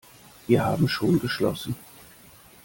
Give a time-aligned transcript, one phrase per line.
[0.47, 1.75] Wir haben schon geschlossen.